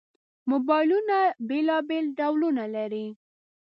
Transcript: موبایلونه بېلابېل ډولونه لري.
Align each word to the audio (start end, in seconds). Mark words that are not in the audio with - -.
موبایلونه 0.51 1.17
بېلابېل 1.47 2.05
ډولونه 2.17 2.63
لري. 2.75 3.07